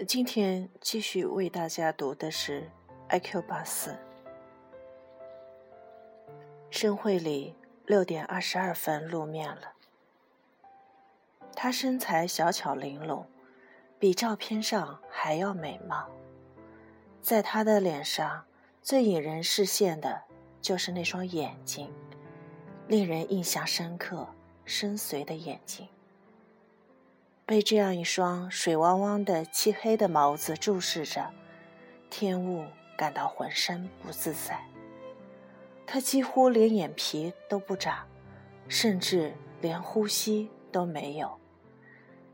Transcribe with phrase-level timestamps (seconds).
[0.00, 2.62] 今天继续为大家读的是
[3.08, 3.90] 《I Q 八四》。
[6.70, 7.54] 申慧里
[7.84, 9.74] 六点二十二分露面了。
[11.54, 13.26] 她身材小巧玲珑，
[13.98, 16.08] 比照片上还要美貌。
[17.20, 18.44] 在她的脸上，
[18.80, 20.22] 最引人视线的
[20.62, 21.92] 就是那双眼睛，
[22.88, 24.26] 令人印象深刻、
[24.64, 25.86] 深邃的眼睛。
[27.52, 31.28] 被这样一双水汪汪的漆黑的眸子注视着，
[32.08, 32.64] 天雾
[32.96, 34.58] 感到浑身不自在。
[35.86, 38.06] 他几乎连眼皮都不眨，
[38.68, 41.30] 甚至连呼吸都没有。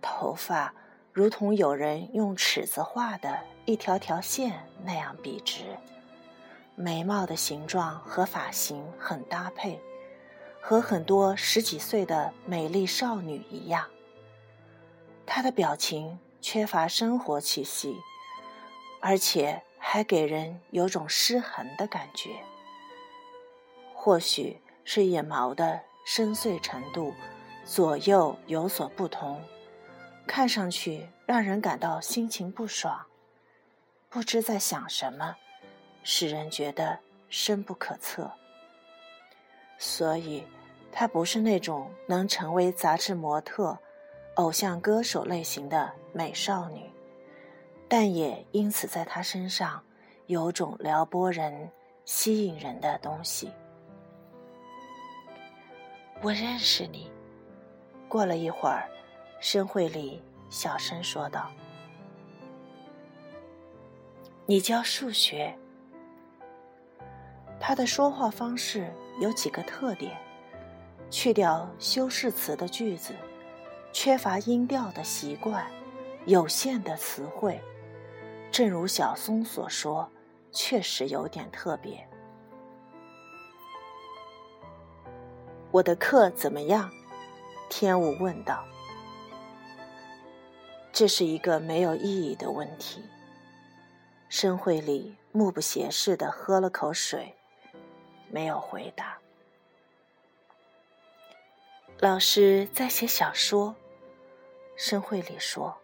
[0.00, 0.74] 头发
[1.12, 5.76] 如同有人用尺子画的一条条线那样笔直，
[6.74, 9.78] 眉毛的形状和发型很搭配，
[10.58, 13.86] 和很多十几岁的美丽少女一样。
[15.26, 17.96] 他的表情缺乏生活气息，
[19.00, 22.30] 而且还给人有种失衡的感觉。
[23.94, 27.14] 或许是眼毛的深邃程度
[27.64, 29.40] 左右有所不同，
[30.26, 33.06] 看上去让人感到心情不爽，
[34.08, 35.36] 不知在想什么，
[36.02, 38.30] 使人觉得深不可测。
[39.78, 40.44] 所以，
[40.90, 43.78] 她不是那种能成为杂志模特。
[44.36, 46.90] 偶像歌手类型的美少女，
[47.86, 49.82] 但也因此在她身上
[50.26, 51.70] 有种撩拨人、
[52.06, 53.50] 吸引人的东西。
[56.22, 57.10] 我认识你。
[58.08, 58.88] 过了一会儿，
[59.40, 61.50] 申慧里小声说道
[64.46, 65.54] ：“你教数学。”
[67.58, 70.16] 他的说话方式有几个特点：
[71.10, 73.14] 去掉修饰词的句子。
[73.92, 75.66] 缺乏音调的习惯，
[76.24, 77.60] 有限的词汇，
[78.50, 80.10] 正如小松所说，
[80.50, 82.08] 确实有点特别。
[85.70, 86.90] 我的课怎么样？
[87.68, 88.64] 天武问道。
[90.90, 93.02] 这是一个没有意义的问题。
[94.28, 97.34] 申慧里目不斜视的喝了口水，
[98.30, 99.18] 没有回答。
[101.98, 103.74] 老师在写小说。
[104.74, 105.76] 申慧里说：“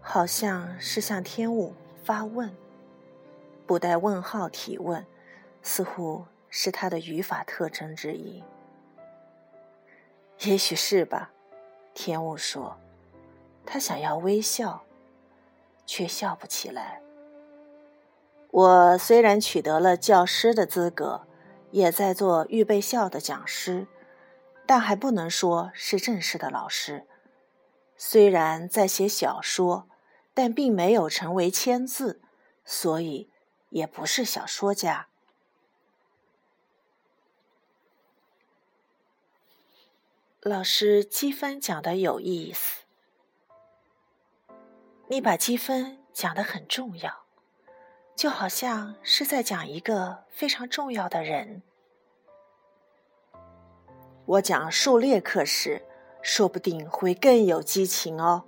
[0.00, 2.54] 好像是向天武发问，
[3.66, 5.06] 不带问号提问，
[5.62, 8.42] 似乎是他的语法特征之一。
[10.40, 11.32] 也许是吧。”
[11.94, 12.76] 天武说
[13.66, 14.82] ：“他想要微笑，
[15.86, 17.00] 却笑不起来。
[18.50, 21.22] 我虽然取得了教师的资格，
[21.70, 23.86] 也在做预备校的讲师，
[24.66, 27.06] 但还不能说是正式的老师。”
[28.02, 29.86] 虽然在写小说，
[30.32, 32.22] 但并没有成为签字，
[32.64, 33.28] 所以
[33.68, 35.08] 也不是小说家。
[40.40, 42.84] 老师积分讲的有意思，
[45.08, 47.26] 你把积分讲的很重要，
[48.16, 51.62] 就好像是在讲一个非常重要的人。
[54.24, 55.86] 我讲数列课时。
[56.22, 58.44] 说不定会更有激情哦。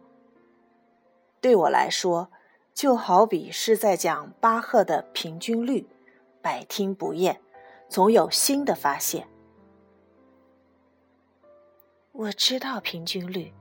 [1.41, 2.31] 对我来说，
[2.73, 5.87] 就好比是在讲巴赫的平均律，
[6.41, 7.41] 百听不厌，
[7.89, 9.27] 总有新的发现。
[12.13, 13.53] 我知道平均律。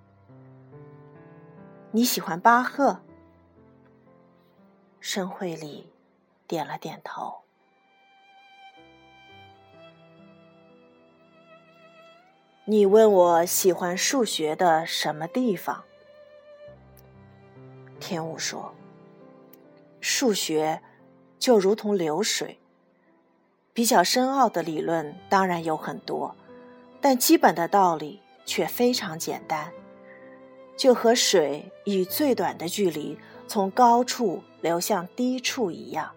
[1.92, 3.02] 你喜欢巴赫？
[5.00, 5.92] 申慧里
[6.48, 7.42] 点了点头。
[12.72, 15.84] 你问我喜欢数学的什么地方？
[18.00, 18.74] 天武说
[20.00, 20.82] ：“数学
[21.38, 22.60] 就如同流水，
[23.74, 26.34] 比较深奥的理论当然有很多，
[27.02, 29.74] 但基本的道理却非常简单，
[30.78, 33.18] 就和水以最短的距离
[33.50, 36.14] 从高处流向低处一样，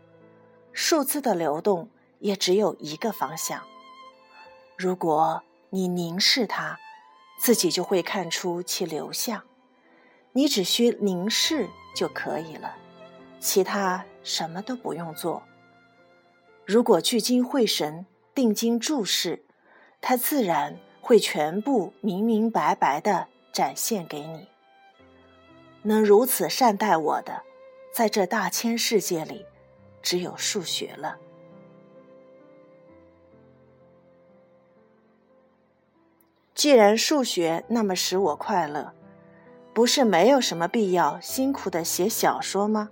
[0.73, 1.89] 数字的流动
[2.21, 3.61] 也只有一个方向。
[4.77, 5.43] 如果……”
[5.75, 6.79] 你凝视它，
[7.37, 9.43] 自己就会看出其流向。
[10.31, 12.77] 你只需凝视就可以了，
[13.41, 15.43] 其他什么都不用做。
[16.65, 19.45] 如果聚精会神、定睛注视，
[20.01, 24.47] 它自然会全部明明白白的展现给你。
[25.83, 27.43] 能如此善待我的，
[27.93, 29.45] 在这大千世界里，
[30.01, 31.19] 只有数学了。
[36.65, 38.95] 既然数学那么使我快乐，
[39.75, 42.89] 不是没有什么必要辛苦的写小说吗？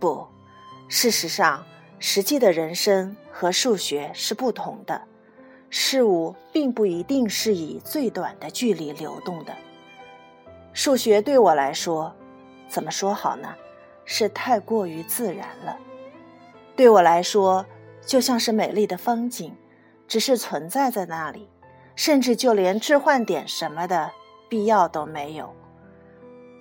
[0.00, 0.26] 不，
[0.88, 1.66] 事实上，
[1.98, 5.02] 实际的人生和数学是不同的。
[5.68, 9.54] 事物并不一定是以最短的距离流动的。
[10.72, 12.16] 数学对我来说，
[12.68, 13.54] 怎么说好呢？
[14.06, 15.76] 是太过于自然了。
[16.74, 17.66] 对我来说，
[18.00, 19.54] 就像是美丽的风景，
[20.14, 21.48] 只是存在在那里，
[21.96, 24.12] 甚至就连置换点什么的
[24.48, 25.52] 必要都没有。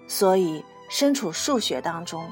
[0.07, 2.27] 所以，身处数学当中，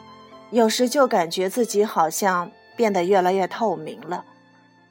[0.50, 4.25] 有时就感觉自己好像变得越来越透明了。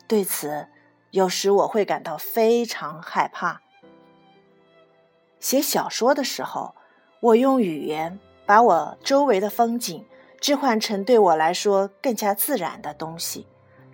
[0.06, 0.68] 对此，
[1.10, 3.60] 有时我会感到非常害怕。
[5.40, 6.76] 写小说的时候，
[7.18, 10.06] 我用语言把我周围的风景
[10.40, 13.48] 置换成对我来说更加自然的东西，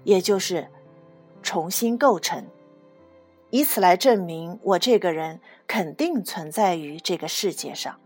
[0.04, 0.68] 也就是
[1.46, 2.44] 重新构成，
[3.50, 8.00] 以此来证明我这个人肯定存在于这个世界上。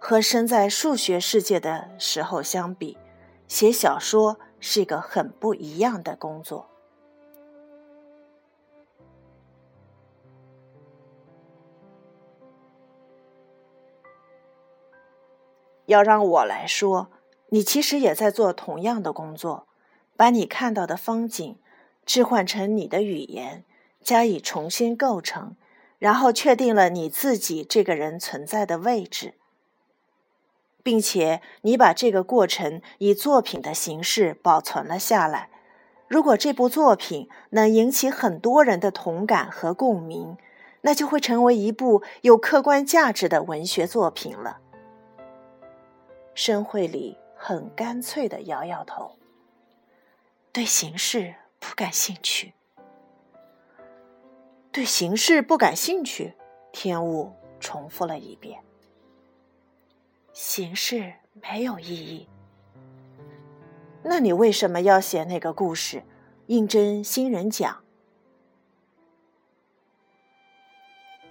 [0.00, 2.98] 和生在数学世界的时候相比，
[3.46, 6.68] 写小说是一个很不一样的工作。
[15.86, 17.08] 要让我来说，
[17.50, 19.68] 你其实也在做同样的工作，
[20.16, 21.58] 把你看到的风景
[22.06, 23.64] 置换成你的语言，
[24.00, 25.56] 加以重新构成，
[25.98, 29.34] 然后确定了你自己这个人存在的位置，
[30.82, 35.50] 并且你把这个过程以作品的形式保存了下来。
[36.06, 40.38] 如果这部作品能引起很多人的同感和共鸣，
[40.82, 44.60] 那就会成为一部有客观价值的文学作品了。
[46.32, 49.16] 申慧里很干脆的摇摇头，
[50.52, 52.52] 对形式不感兴趣。
[54.72, 56.34] 对形式不感兴趣，
[56.72, 58.62] 天雾重复了一遍。
[60.32, 62.28] 形式没有意义。
[64.02, 66.04] 那你为什么要写那个故事，
[66.46, 67.82] 应征新人奖？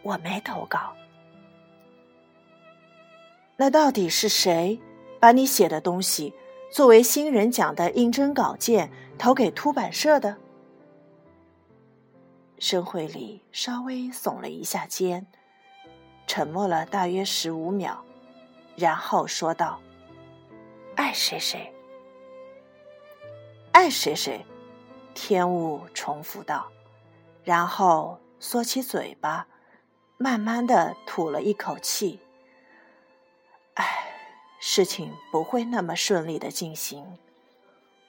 [0.02, 0.96] 我没投稿。
[3.58, 4.80] 那到底是谁？
[5.20, 6.34] 把你写的东西
[6.72, 10.38] 作为新人奖的应征稿件投给出版社的，
[12.60, 15.26] 申慧里稍微耸了一下肩，
[16.28, 18.04] 沉默了大约十五秒，
[18.76, 19.80] 然后说道
[20.96, 21.74] ：“爱谁谁，
[23.72, 24.46] 爱谁谁。”
[25.16, 26.70] 天雾重复道，
[27.46, 29.48] 然后缩起嘴巴，
[30.18, 32.20] 慢慢的吐了一口气。
[34.60, 37.18] 事情不会那么顺利的进行，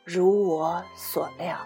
[0.04, 1.58] 如我所料。